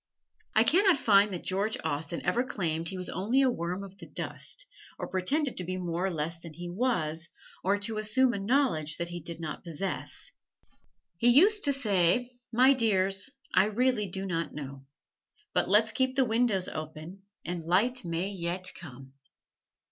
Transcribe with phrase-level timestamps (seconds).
[0.55, 3.99] I can not find that George Austen ever claimed he was only a worm of
[3.99, 4.65] the dust,
[4.97, 7.29] or pretended to be more or less than he was,
[7.63, 10.31] or to assume a knowledge that he did not possess.
[11.19, 14.87] He used to say: "My dears, I really do not know.
[15.53, 19.13] But let's keep the windows open and light may yet come."